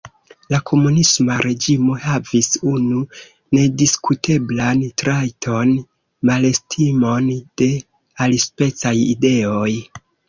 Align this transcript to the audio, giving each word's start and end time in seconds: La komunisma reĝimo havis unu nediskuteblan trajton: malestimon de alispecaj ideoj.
La 0.51 0.59
komunisma 0.67 1.33
reĝimo 1.45 1.97
havis 2.05 2.47
unu 2.71 3.01
nediskuteblan 3.57 4.81
trajton: 5.03 5.75
malestimon 6.31 7.29
de 7.63 7.69
alispecaj 8.27 8.97
ideoj. 9.15 9.69